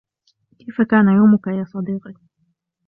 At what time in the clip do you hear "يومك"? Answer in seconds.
1.07-1.47